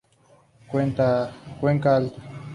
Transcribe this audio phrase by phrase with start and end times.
[0.67, 2.15] Cuenca alta.